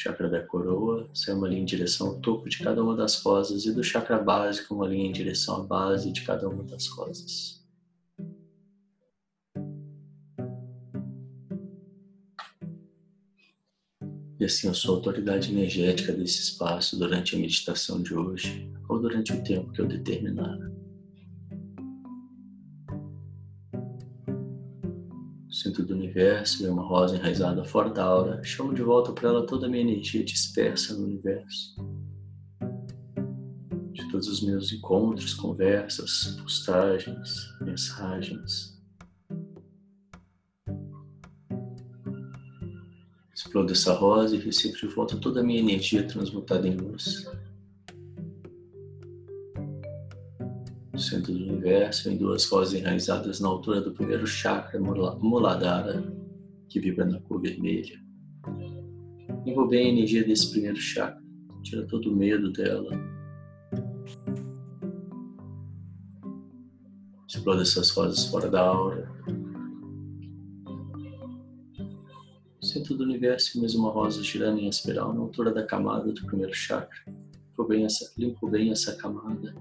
chakra 0.05 0.29
da 0.29 0.41
coroa, 0.45 1.09
sai 1.13 1.33
uma 1.33 1.47
linha 1.47 1.61
em 1.61 1.65
direção 1.65 2.07
ao 2.07 2.19
topo 2.19 2.47
de 2.47 2.59
cada 2.59 2.83
uma 2.83 2.95
das 2.95 3.19
rosas, 3.23 3.65
e 3.65 3.73
do 3.73 3.83
chakra 3.83 4.19
básico, 4.19 4.75
uma 4.75 4.87
linha 4.87 5.07
em 5.07 5.11
direção 5.11 5.63
à 5.63 5.63
base 5.63 6.11
de 6.11 6.21
cada 6.21 6.47
uma 6.47 6.63
das 6.63 6.85
rosas. 6.87 7.64
E 14.45 14.47
assim 14.47 14.67
eu 14.67 14.75
sou 14.75 14.93
a 14.93 14.97
autoridade 14.97 15.51
energética 15.51 16.13
desse 16.13 16.39
espaço 16.39 16.99
durante 16.99 17.35
a 17.35 17.39
meditação 17.39 18.03
de 18.03 18.13
hoje, 18.13 18.71
ou 18.87 18.99
durante 18.99 19.33
o 19.33 19.43
tempo 19.43 19.71
que 19.71 19.81
eu 19.81 19.87
determinar. 19.87 20.59
centro 25.49 25.83
do 25.83 25.95
universo, 25.95 26.61
vem 26.61 26.71
uma 26.71 26.83
rosa 26.83 27.15
enraizada 27.15 27.63
fora 27.63 27.89
da 27.89 28.03
aura. 28.03 28.43
Chamo 28.43 28.75
de 28.75 28.83
volta 28.83 29.11
para 29.13 29.29
ela 29.29 29.47
toda 29.47 29.65
a 29.65 29.69
minha 29.69 29.81
energia 29.81 30.23
dispersa 30.23 30.93
no 30.93 31.05
universo. 31.05 31.75
De 33.93 34.07
todos 34.11 34.27
os 34.27 34.43
meus 34.43 34.71
encontros, 34.71 35.33
conversas, 35.33 36.37
postagens, 36.43 37.49
mensagens. 37.61 38.74
Explodo 43.55 43.71
essa 43.71 43.93
rosa 43.93 44.35
e 44.35 44.39
recebo 44.39 44.75
de 44.75 44.87
volta 44.87 45.15
toda 45.15 45.39
a 45.39 45.43
minha 45.43 45.61
energia 45.61 46.05
transmutada 46.05 46.67
em 46.67 46.75
luz. 46.75 47.25
no 50.91 50.99
centro 50.99 51.31
do 51.31 51.39
universo, 51.39 52.09
em 52.09 52.17
duas 52.17 52.45
rosas 52.47 52.73
enraizadas 52.73 53.39
na 53.39 53.47
altura 53.47 53.79
do 53.79 53.93
primeiro 53.93 54.27
chakra, 54.27 54.77
Muladhara, 54.77 56.03
que 56.67 56.81
vibra 56.81 57.05
na 57.05 57.17
cor 57.21 57.39
vermelha. 57.39 57.97
Envolver 59.45 59.77
a 59.77 59.83
energia 59.83 60.25
desse 60.25 60.51
primeiro 60.51 60.77
chakra, 60.77 61.23
tira 61.63 61.87
todo 61.87 62.11
o 62.11 62.15
medo 62.15 62.51
dela. 62.51 62.91
Explode 67.25 67.61
essas 67.61 67.89
rosas 67.91 68.25
fora 68.25 68.49
da 68.49 68.59
aura. 68.59 69.09
Centro 72.75 72.97
do 72.97 73.05
universo, 73.05 73.57
mais 73.61 73.73
uma 73.73 73.89
rosa 73.89 74.21
girando 74.21 74.59
em 74.59 74.67
espiral 74.67 75.13
na 75.13 75.21
altura 75.21 75.53
da 75.53 75.63
camada 75.63 76.11
do 76.11 76.25
primeiro 76.25 76.53
chakra. 76.53 77.05
Limpo 77.07 77.67
bem 77.69 77.85
essa, 77.85 78.13
limpo 78.17 78.49
bem 78.49 78.69
essa 78.69 78.93
camada 78.97 79.55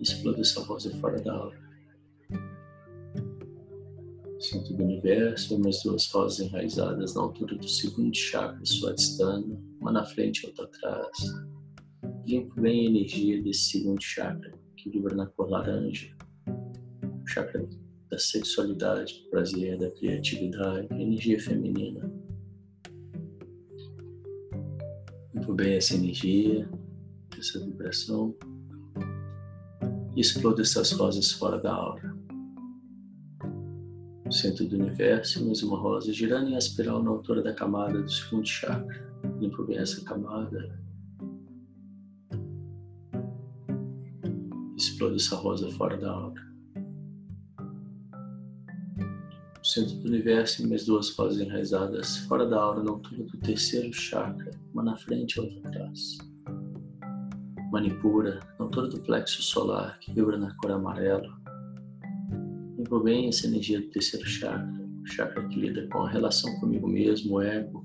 explode 0.00 0.40
essa 0.40 0.60
rosa 0.62 0.90
fora 0.96 1.20
da 1.20 1.34
aura. 1.34 1.58
Centro 4.40 4.76
do 4.76 4.84
universo, 4.84 5.58
mais 5.58 5.82
duas 5.82 6.10
rosas 6.10 6.46
enraizadas 6.46 7.14
na 7.14 7.20
altura 7.20 7.54
do 7.54 7.68
segundo 7.68 8.16
chakra 8.16 8.64
suadhisthana, 8.64 9.60
uma 9.78 9.92
na 9.92 10.06
frente 10.06 10.42
e 10.42 10.46
outra 10.46 10.64
atrás. 10.64 11.18
Limpo 12.26 12.58
bem 12.62 12.86
a 12.86 12.90
energia 12.90 13.42
desse 13.42 13.72
segundo 13.72 14.02
chakra, 14.02 14.58
que 14.78 14.88
vibra 14.88 15.14
na 15.14 15.26
cor 15.26 15.50
laranja, 15.50 16.16
o 16.48 17.26
chakra 17.26 17.68
da 18.10 18.18
sexualidade, 18.18 19.22
do 19.22 19.30
prazer, 19.30 19.78
da 19.78 19.90
criatividade, 19.90 20.88
energia 20.92 21.40
feminina. 21.40 22.10
Bem 25.48 25.76
essa 25.76 25.94
energia, 25.94 26.68
essa 27.38 27.58
vibração 27.64 28.36
e 30.14 30.20
exploda 30.20 30.60
essas 30.60 30.92
rosas 30.92 31.32
fora 31.32 31.58
da 31.58 31.72
aura. 31.72 32.14
No 34.26 34.32
centro 34.32 34.66
do 34.66 34.76
universo, 34.76 35.46
mais 35.46 35.62
uma 35.62 35.78
rosa 35.78 36.12
girando 36.12 36.50
em 36.50 36.58
espiral 36.58 37.02
na 37.02 37.10
altura 37.10 37.42
da 37.42 37.54
camada 37.54 38.02
do 38.02 38.10
segundo 38.10 38.46
chakra. 38.46 39.10
Limpo 39.40 39.64
bem 39.64 39.78
essa 39.78 40.04
camada. 40.04 40.78
Exploda 44.76 45.16
essa 45.16 45.36
rosa 45.36 45.70
fora 45.70 45.96
da 45.96 46.10
aura. 46.10 46.45
Centro 49.66 49.96
do 49.96 50.08
universo, 50.08 50.66
mais 50.68 50.86
duas 50.86 51.10
rosas 51.16 51.40
enraizadas 51.40 52.18
fora 52.18 52.46
da 52.46 52.60
aura 52.60 52.82
na 52.82 52.90
altura 52.92 53.24
do 53.24 53.38
terceiro 53.38 53.92
chakra, 53.92 54.52
uma 54.72 54.82
na 54.82 54.96
frente 54.96 55.34
e 55.34 55.40
outra 55.40 55.58
atrás. 55.68 56.18
Manipura, 57.72 58.38
na 58.58 58.64
altura 58.64 58.88
do 58.88 59.00
plexo 59.00 59.42
solar, 59.42 59.98
que 59.98 60.12
vibra 60.12 60.38
na 60.38 60.54
cor 60.56 60.70
amarelo. 60.70 61.34
Limpo 62.78 63.00
bem 63.00 63.28
essa 63.28 63.48
energia 63.48 63.80
do 63.80 63.88
terceiro 63.88 64.24
chakra, 64.24 64.86
o 65.02 65.06
chakra 65.06 65.48
que 65.48 65.58
lida 65.58 65.88
com 65.88 66.02
a 66.02 66.10
relação 66.10 66.54
comigo 66.60 66.86
mesmo, 66.86 67.34
o 67.34 67.42
ego, 67.42 67.82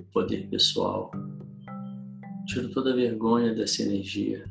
o 0.00 0.04
poder 0.04 0.48
pessoal. 0.48 1.12
Tiro 2.46 2.70
toda 2.70 2.92
a 2.92 2.96
vergonha 2.96 3.54
dessa 3.54 3.82
energia. 3.82 4.44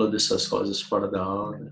Explodo 0.00 0.16
essas 0.16 0.46
rosas 0.46 0.80
fora 0.80 1.08
da 1.08 1.22
aura 1.22 1.70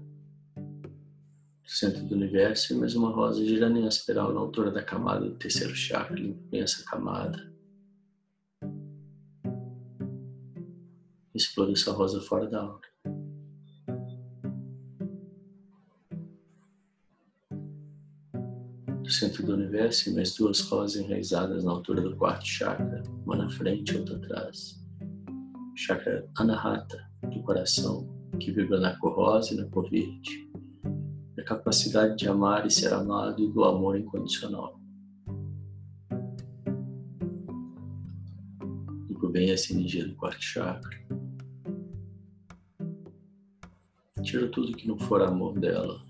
centro 1.65 2.05
do 2.05 2.15
universo, 2.15 2.75
e 2.75 2.77
mais 2.77 2.95
uma 2.95 3.11
rosa 3.11 3.43
girando 3.43 3.79
em 3.79 3.87
espiral 3.87 4.35
na 4.35 4.41
altura 4.41 4.71
da 4.71 4.83
camada 4.83 5.25
do 5.25 5.35
terceiro 5.37 5.75
chakra. 5.75 6.19
Essa 6.53 6.85
camada. 6.85 7.51
Explode 11.35 11.73
essa 11.73 11.91
rosa 11.93 12.21
fora 12.21 12.47
da 12.51 12.61
aura. 12.61 12.89
Do 19.03 19.11
centro 19.11 19.47
do 19.47 19.55
universo, 19.55 20.15
mais 20.15 20.35
duas 20.35 20.61
rosas 20.61 21.03
enraizadas 21.03 21.65
na 21.65 21.71
altura 21.71 22.03
do 22.03 22.15
quarto 22.15 22.47
chakra, 22.47 23.03
uma 23.25 23.37
na 23.37 23.49
frente 23.49 23.95
e 23.95 23.97
outra 23.97 24.17
atrás. 24.17 24.79
Chakra 25.77 26.29
Anahata, 26.37 27.09
do 27.23 27.43
coração, 27.43 28.18
que 28.39 28.53
na 28.53 28.97
cor 28.99 29.15
rosa 29.15 29.55
e 29.55 29.57
na 29.57 29.65
cor 29.67 29.89
verde 29.89 30.49
a 31.41 31.45
capacidade 31.45 32.17
de 32.17 32.29
amar 32.29 32.67
e 32.67 32.71
ser 32.71 32.93
amado 32.93 33.43
e 33.43 33.51
do 33.51 33.65
amor 33.65 33.99
incondicional. 33.99 34.79
Limpo 39.09 39.29
bem 39.29 39.51
essa 39.51 39.73
energia 39.73 40.07
do 40.07 40.15
quarto 40.17 40.43
chakra. 40.43 40.99
Tiro 44.23 44.51
tudo 44.51 44.77
que 44.77 44.89
não 44.89 44.99
for 44.99 45.23
amor 45.23 45.59
dela. 45.59 46.05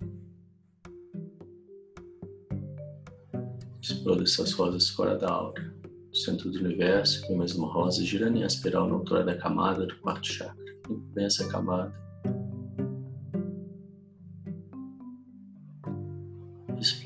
Explodo 3.81 4.23
essas 4.23 4.53
rosas 4.53 4.89
fora 4.89 5.17
da 5.17 5.31
aura. 5.31 5.75
No 6.09 6.15
centro 6.15 6.51
do 6.51 6.59
universo, 6.59 7.27
com 7.27 7.37
mais 7.37 7.55
uma 7.55 7.73
rosa 7.73 8.03
girando 8.03 8.39
em 8.39 8.43
espiral 8.43 8.89
na 8.89 8.95
altura 8.95 9.25
da 9.25 9.37
camada 9.37 9.87
do 9.87 9.97
quarto 9.99 10.27
chakra. 10.27 10.65
Limpo 10.89 11.07
bem 11.13 11.27
essa 11.27 11.47
camada. 11.49 12.08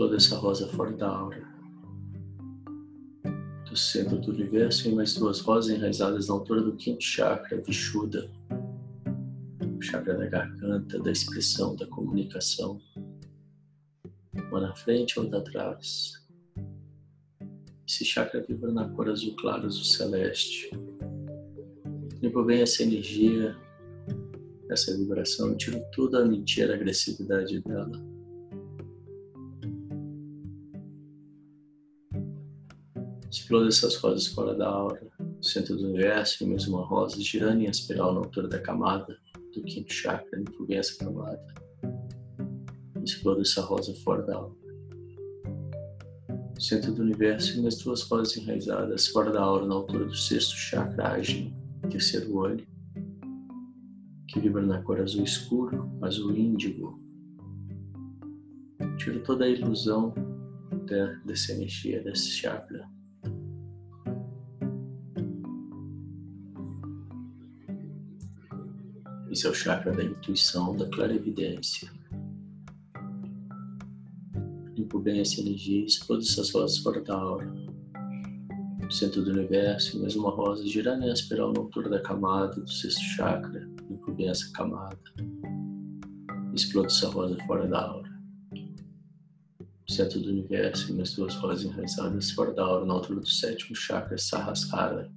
Exploda 0.03 0.17
essa 0.17 0.37
rosa 0.37 0.67
fora 0.67 0.91
da 0.91 1.09
aura. 1.09 1.47
Do 3.71 3.77
centro 3.77 4.19
do 4.19 4.33
universo, 4.33 4.89
em 4.89 4.97
mais 4.97 5.15
duas 5.15 5.39
rosas 5.39 5.77
enraizadas 5.77 6.27
na 6.27 6.35
altura 6.35 6.61
do 6.61 6.75
quinto 6.75 7.05
chakra, 7.05 7.63
Vishuddha 7.63 8.29
chakra 9.81 10.17
da 10.17 10.27
garganta, 10.27 10.99
da 10.99 11.11
expressão, 11.11 11.77
da 11.77 11.87
comunicação. 11.87 12.81
Uma 14.51 14.61
na 14.61 14.75
frente, 14.75 15.21
outra 15.21 15.39
atrás. 15.39 16.15
Esse 17.89 18.05
chakra 18.05 18.45
vibra 18.45 18.73
na 18.73 18.89
cor 18.89 19.09
azul 19.09 19.37
claro, 19.37 19.67
azul 19.67 19.85
celeste. 19.85 20.71
Bem 22.45 22.61
essa 22.61 22.83
energia, 22.83 23.57
essa 24.69 24.97
vibração, 24.97 25.57
tiro 25.57 25.81
toda 25.93 26.23
a 26.23 26.25
mentira, 26.25 26.73
a 26.73 26.77
agressividade 26.77 27.61
dela. 27.61 28.12
Exploda 33.43 33.67
essas 33.67 33.97
rosas 33.97 34.29
fora 34.29 34.55
da 34.55 34.69
aura, 34.69 35.03
centro 35.43 35.77
do 35.77 35.89
universo, 35.89 36.45
e 36.45 36.47
mais 36.47 36.69
uma 36.69 36.87
rosa 36.87 37.21
girando 37.21 37.61
em 37.61 37.69
espiral 37.69 38.15
na 38.15 38.21
altura 38.21 38.47
da 38.47 38.61
camada 38.61 39.19
do 39.53 39.63
quinto 39.65 39.93
chakra, 39.93 40.39
limpo 40.39 40.65
essa 40.71 40.97
camada. 41.05 41.45
Exploda 43.05 43.41
essa 43.41 43.61
rosa 43.61 43.93
fora 44.05 44.23
da 44.23 44.37
aura. 44.37 44.55
Centro 46.57 46.93
do 46.93 47.03
universo, 47.03 47.61
umas 47.61 47.77
duas 47.79 48.03
rosas 48.03 48.37
enraizadas 48.37 49.09
fora 49.09 49.33
da 49.33 49.43
aura, 49.43 49.67
na 49.67 49.75
altura 49.75 50.05
do 50.05 50.15
sexto 50.15 50.55
chakra, 50.55 51.09
agem, 51.09 51.53
terceiro 51.91 52.37
olho, 52.37 52.65
que 54.29 54.39
vibra 54.39 54.63
na 54.63 54.81
cor 54.83 55.01
azul 55.01 55.25
escuro, 55.25 55.91
azul 56.01 56.31
índigo. 56.37 56.97
Tiro 58.99 59.21
toda 59.25 59.47
a 59.47 59.49
ilusão 59.49 60.15
dessa 61.27 61.53
energia, 61.53 62.01
desse 62.05 62.31
chakra. 62.31 62.92
Esse 69.33 69.47
é 69.47 69.51
o 69.51 69.55
chakra 69.55 69.91
da 69.91 70.05
intuição, 70.05 70.77
da 70.77 70.87
clarividência. 70.91 71.91
Limpo 74.77 74.99
bem 74.99 75.21
essa 75.21 75.41
energia, 75.41 75.87
explodo 75.87 76.21
essas 76.21 76.51
rosas 76.51 76.77
fora 76.77 77.01
da 77.01 77.15
aura. 77.15 77.51
No 78.83 78.93
centro 78.93 79.25
do 79.25 79.31
universo, 79.31 79.99
mais 80.03 80.15
uma 80.17 80.29
rosa 80.29 80.67
girando 80.67 81.05
em 81.05 81.11
espiral 81.11 81.51
na 81.55 81.61
altura 81.61 81.89
da 81.89 82.03
camada 82.03 82.61
do 82.61 82.71
sexto 82.71 83.01
chakra. 83.17 83.67
Limpo 83.89 84.13
bem 84.13 84.29
essa 84.29 84.53
camada. 84.53 85.01
Explodo 86.53 86.89
essa 86.89 87.09
rosa 87.09 87.39
fora 87.47 87.67
da 87.67 87.87
aura. 87.87 88.13
No 88.51 89.95
centro 89.95 90.21
do 90.21 90.29
universo, 90.29 90.95
mais 90.95 91.15
duas 91.15 91.35
rosas 91.37 91.65
enraizadas 91.65 92.33
fora 92.33 92.53
da 92.53 92.65
aura 92.65 92.85
na 92.85 92.93
altura 92.93 93.21
do 93.21 93.29
sétimo 93.29 93.75
chakra, 93.75 94.19
Sahasrara 94.19 95.11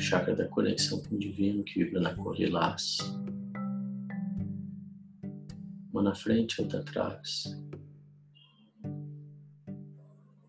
chakra 0.00 0.34
da 0.34 0.48
conexão 0.48 1.02
com 1.02 1.14
o 1.14 1.18
divino 1.18 1.62
que 1.62 1.84
vibra 1.84 2.00
na 2.00 2.14
cor 2.14 2.34
lilás. 2.34 2.98
Uma 5.92 6.02
na 6.02 6.14
frente, 6.14 6.60
outra 6.60 6.80
atrás. 6.80 7.44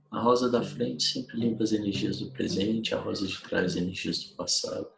A 0.09 0.19
rosa 0.19 0.49
da 0.49 0.61
frente 0.61 1.03
sempre 1.03 1.37
limpa 1.37 1.63
as 1.63 1.71
energias 1.71 2.19
do 2.19 2.31
presente, 2.31 2.93
a 2.93 2.99
rosa 2.99 3.27
de 3.27 3.41
trás 3.41 3.71
as 3.71 3.75
energias 3.75 4.23
do 4.23 4.35
passado. 4.35 4.89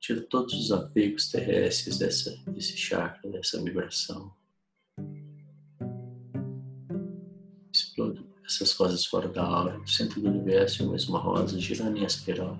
Tiro 0.00 0.22
todos 0.22 0.54
os 0.54 0.72
apegos 0.72 1.28
terrestres 1.28 1.98
dessa, 1.98 2.34
desse 2.46 2.76
chakra, 2.76 3.30
dessa 3.30 3.62
vibração. 3.62 4.37
Essas 8.48 8.72
rosas 8.72 9.04
fora 9.04 9.28
da 9.28 9.44
aura, 9.44 9.76
no 9.76 9.86
centro 9.86 10.22
do 10.22 10.28
universo, 10.28 10.82
uma 10.82 10.92
mesma 10.92 11.18
rosa 11.18 11.60
girando 11.60 11.98
em 11.98 12.04
espiral, 12.04 12.56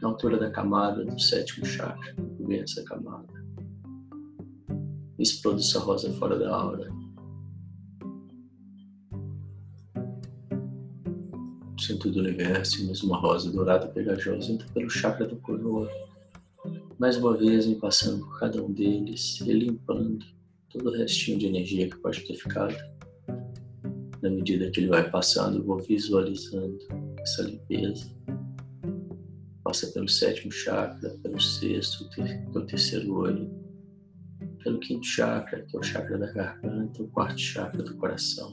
na 0.00 0.08
altura 0.08 0.38
da 0.38 0.48
camada 0.48 1.04
do 1.04 1.20
sétimo 1.20 1.66
chakra, 1.66 2.14
cobrir 2.14 2.60
essa 2.60 2.84
camada. 2.84 3.26
Exploda 5.18 5.58
essa 5.58 5.80
rosa 5.80 6.12
fora 6.12 6.38
da 6.38 6.54
aura. 6.54 6.88
No 11.72 11.80
centro 11.80 12.12
do 12.12 12.20
universo, 12.20 12.86
mais 12.86 13.02
uma 13.02 13.18
rosa 13.18 13.50
dourada 13.50 13.88
pegajosa 13.88 14.52
entra 14.52 14.68
pelo 14.72 14.88
chakra 14.88 15.26
do 15.26 15.36
coroa. 15.36 15.90
Mais 16.96 17.16
uma 17.16 17.36
vez, 17.36 17.66
me 17.66 17.74
passando 17.74 18.24
por 18.24 18.38
cada 18.38 18.62
um 18.62 18.72
deles 18.72 19.40
e 19.40 19.52
limpando 19.52 20.24
todo 20.70 20.90
o 20.90 20.92
restinho 20.92 21.38
de 21.38 21.46
energia 21.46 21.90
que 21.90 21.96
pode 21.96 22.20
ter 22.20 22.34
ficado 22.34 22.74
na 24.22 24.30
medida 24.30 24.70
que 24.70 24.80
ele 24.80 24.88
vai 24.88 25.08
passando, 25.10 25.58
eu 25.58 25.64
vou 25.64 25.78
visualizando 25.78 26.78
essa 27.20 27.42
limpeza. 27.42 28.06
Passa 29.62 29.86
pelo 29.88 30.08
sétimo 30.08 30.52
chakra, 30.52 31.10
pelo 31.22 31.40
sexto, 31.40 32.08
pelo 32.14 32.66
terceiro 32.66 33.14
olho, 33.14 33.50
pelo 34.62 34.78
quinto 34.78 35.06
chakra, 35.06 35.62
que 35.62 35.76
é 35.76 35.80
o 35.80 35.82
chakra 35.82 36.18
da 36.18 36.32
garganta, 36.32 37.02
o 37.02 37.08
quarto 37.08 37.40
chakra 37.40 37.82
do 37.82 37.96
coração, 37.96 38.52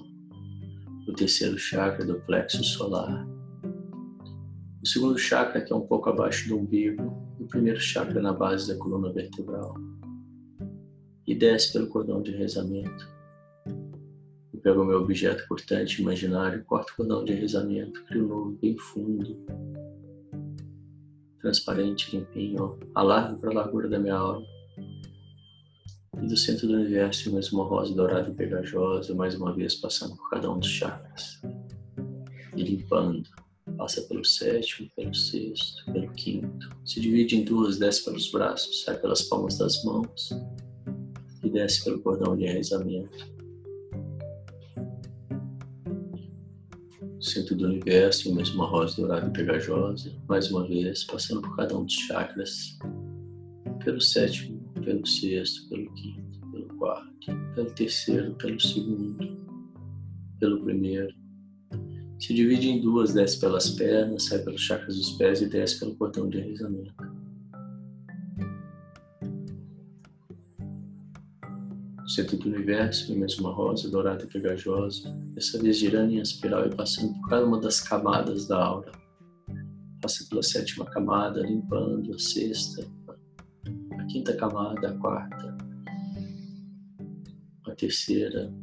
o 1.07 1.13
terceiro 1.13 1.57
chakra 1.57 2.05
do 2.05 2.19
plexo 2.21 2.63
solar, 2.63 3.27
o 4.81 4.87
segundo 4.87 5.17
chakra, 5.17 5.61
que 5.61 5.71
é 5.71 5.75
um 5.75 5.87
pouco 5.87 6.09
abaixo 6.09 6.49
do 6.49 6.57
umbigo, 6.57 7.03
o 7.39 7.47
primeiro 7.47 7.79
chakra 7.79 8.21
na 8.21 8.33
base 8.33 8.67
da 8.67 8.77
coluna 8.77 9.13
vertebral, 9.13 9.75
e 11.25 11.33
desce 11.33 11.71
pelo 11.71 11.87
cordão 11.87 12.21
de 12.21 12.31
rezamento 12.31 13.13
pego 14.63 14.81
o 14.81 14.85
meu 14.85 15.01
objeto 15.01 15.45
cortante 15.47 16.01
imaginário, 16.01 16.63
corto 16.63 16.93
o 16.93 16.95
cordão 16.95 17.25
de 17.25 17.33
rezamento, 17.33 18.01
crio 18.05 18.25
um 18.25 18.27
novo 18.29 18.51
bem 18.61 18.77
fundo, 18.77 19.37
transparente, 21.41 22.15
limpinho, 22.15 22.79
alargo 22.95 23.37
para 23.37 23.51
a 23.51 23.53
largura 23.53 23.89
da 23.89 23.99
minha 23.99 24.15
alma. 24.15 24.47
E 26.21 26.27
do 26.27 26.37
centro 26.37 26.67
do 26.67 26.75
universo, 26.75 27.33
mais 27.33 27.51
uma 27.51 27.65
rosa 27.65 27.93
dourada 27.93 28.29
e 28.29 28.33
pegajosa, 28.33 29.13
mais 29.13 29.35
uma 29.35 29.53
vez 29.53 29.75
passando 29.75 30.15
por 30.15 30.29
cada 30.29 30.49
um 30.49 30.57
dos 30.57 30.69
chakras. 30.69 31.41
E 32.55 32.63
limpando. 32.63 33.27
Passa 33.77 34.01
pelo 34.03 34.23
sétimo, 34.23 34.89
pelo 34.95 35.13
sexto, 35.15 35.91
pelo 35.91 36.11
quinto. 36.13 36.69
Se 36.85 37.01
divide 37.01 37.37
em 37.37 37.43
duas, 37.43 37.79
desce 37.79 38.05
pelos 38.05 38.29
braços, 38.29 38.83
sai 38.83 38.97
pelas 38.99 39.23
palmas 39.23 39.57
das 39.57 39.83
mãos 39.83 40.29
e 41.43 41.49
desce 41.49 41.83
pelo 41.83 41.99
cordão 42.01 42.37
de 42.37 42.45
rezamento 42.45 43.33
centro 47.23 47.55
do 47.55 47.65
universo, 47.65 48.29
em 48.29 48.33
mais 48.33 48.49
uma 48.49 48.65
rosa 48.65 48.95
dourada 48.97 49.27
e 49.27 49.33
pegajosa, 49.33 50.11
mais 50.27 50.51
uma 50.51 50.67
vez, 50.67 51.03
passando 51.03 51.41
por 51.41 51.55
cada 51.55 51.77
um 51.77 51.85
dos 51.85 51.93
chakras, 51.93 52.77
pelo 53.83 54.01
sétimo, 54.01 54.61
pelo 54.83 55.05
sexto, 55.05 55.69
pelo 55.69 55.91
quinto, 55.93 56.39
pelo 56.51 56.67
quarto, 56.77 57.11
pelo 57.55 57.71
terceiro, 57.71 58.33
pelo 58.35 58.59
segundo, 58.59 59.37
pelo 60.39 60.63
primeiro. 60.63 61.13
Se 62.19 62.33
divide 62.33 62.69
em 62.69 62.81
duas, 62.81 63.13
desce 63.13 63.39
pelas 63.39 63.69
pernas, 63.71 64.23
sai 64.23 64.39
pelos 64.39 64.61
chakras 64.61 64.95
dos 64.95 65.11
pés 65.11 65.41
e 65.41 65.49
desce 65.49 65.79
pelo 65.79 65.95
portão 65.95 66.29
de 66.29 66.39
rezamento. 66.39 66.93
Centro 72.13 72.37
do 72.37 72.47
universo, 72.47 73.11
em 73.11 73.17
mais 73.17 73.37
uma 73.39 73.51
rosa 73.51 73.89
dourada 73.89 74.23
e 74.23 74.27
pegajosa, 74.27 75.09
dessa 75.33 75.59
vez 75.59 75.77
girando 75.77 76.11
em 76.11 76.19
espiral 76.19 76.67
e 76.67 76.75
passando 76.75 77.13
por 77.13 77.29
cada 77.29 77.45
uma 77.45 77.59
das 77.59 77.81
camadas 77.81 78.47
da 78.47 78.63
aura. 78.63 78.91
Passa 79.99 80.23
pela 80.29 80.43
sétima 80.43 80.85
camada, 80.85 81.41
limpando 81.41 82.13
a 82.13 82.19
sexta, 82.19 82.85
a 83.97 84.05
quinta 84.05 84.35
camada, 84.35 84.89
a 84.89 84.97
quarta, 84.99 85.57
a 87.65 87.71
terceira. 87.71 88.53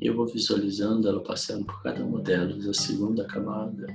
E 0.00 0.06
eu 0.06 0.14
vou 0.14 0.26
visualizando 0.26 1.08
ela 1.08 1.22
passando 1.22 1.64
por 1.64 1.82
cada 1.82 2.04
uma 2.04 2.20
delas, 2.20 2.68
a 2.68 2.74
segunda 2.74 3.24
camada 3.24 3.86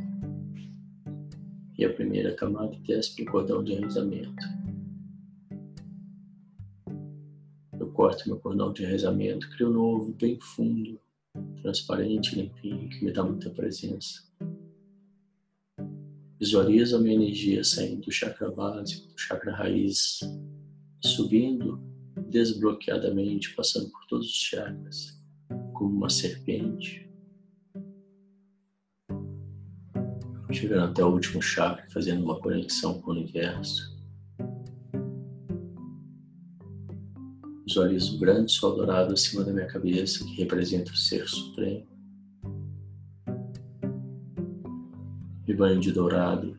e 1.78 1.86
a 1.86 1.94
primeira 1.94 2.36
camada 2.36 2.76
para 2.86 3.24
o 3.24 3.32
cordão 3.32 3.64
de 3.64 3.78
alisamento. 3.78 4.61
Corto 8.02 8.28
meu 8.28 8.40
cordão 8.40 8.74
de 8.74 8.84
rezamento, 8.84 9.48
crio 9.52 9.70
novo, 9.70 10.12
bem 10.14 10.40
fundo, 10.42 11.00
transparente, 11.62 12.36
limpinho, 12.36 12.90
que 12.90 13.06
me 13.06 13.12
dá 13.12 13.24
muita 13.24 13.52
presença. 13.52 14.24
Visualiza 16.40 16.98
a 16.98 17.00
minha 17.00 17.14
energia 17.14 17.64
saindo 17.64 18.02
do 18.02 18.12
chakra 18.12 18.50
básico, 18.50 19.08
do 19.08 19.20
chakra 19.20 19.54
raiz, 19.54 20.20
subindo 21.00 21.80
desbloqueadamente, 22.28 23.54
passando 23.54 23.92
por 23.92 24.04
todos 24.08 24.26
os 24.26 24.36
chakras, 24.36 25.22
como 25.72 25.96
uma 25.96 26.10
serpente, 26.10 27.08
chegando 30.52 30.86
até 30.86 31.06
o 31.06 31.14
último 31.14 31.40
chakra, 31.40 31.88
fazendo 31.92 32.24
uma 32.24 32.40
conexão 32.40 33.00
com 33.00 33.12
o 33.12 33.14
universo. 33.14 33.91
Visualizo 37.72 38.18
um 38.18 38.20
grande 38.20 38.52
sol 38.52 38.76
dourado 38.76 39.14
acima 39.14 39.46
da 39.46 39.54
minha 39.54 39.66
cabeça, 39.66 40.26
que 40.26 40.36
representa 40.36 40.92
o 40.92 40.96
Ser 40.98 41.26
Supremo. 41.26 41.88
Me 45.48 45.54
banho 45.54 45.80
de 45.80 45.94
dourado. 45.94 46.58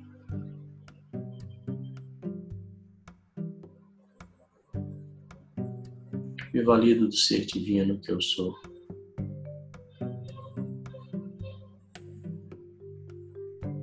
Me 6.55 6.63
valido 6.63 7.07
do 7.07 7.15
ser 7.15 7.45
divino 7.45 8.01
que 8.01 8.11
eu 8.11 8.21
sou. 8.23 8.55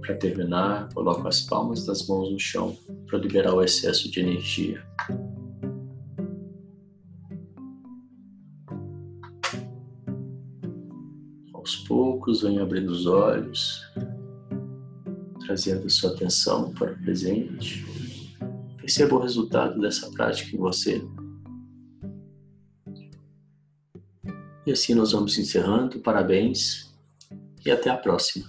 Para 0.02 0.16
terminar, 0.18 0.92
coloco 0.96 1.28
as 1.28 1.42
palmas 1.42 1.86
das 1.86 2.08
mãos 2.08 2.32
no 2.32 2.40
chão 2.40 2.76
para 3.06 3.20
liberar 3.20 3.54
o 3.54 3.62
excesso 3.62 4.10
de 4.10 4.20
energia. 4.20 4.84
Poucos, 12.30 12.42
venho 12.42 12.62
abrindo 12.62 12.90
os 12.90 13.06
olhos, 13.06 13.82
trazendo 15.46 15.90
sua 15.90 16.12
atenção 16.12 16.72
para 16.74 16.92
o 16.92 17.02
presente. 17.02 17.86
Perceba 18.78 19.16
o 19.16 19.20
resultado 19.20 19.80
dessa 19.80 20.10
prática 20.12 20.56
em 20.56 20.60
você. 20.60 21.02
E 24.66 24.72
assim 24.72 24.94
nós 24.94 25.12
vamos 25.12 25.38
encerrando. 25.38 26.00
Parabéns 26.00 26.94
e 27.66 27.72
até 27.72 27.90
a 27.90 27.98
próxima. 27.98 28.48